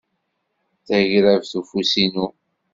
Tagrabt 0.85 1.51
ufus 1.59 1.91
inu. 2.03 2.27